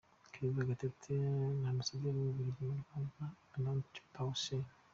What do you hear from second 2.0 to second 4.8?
w’u Bubiligi mu Rwanda Arnout Pauwels.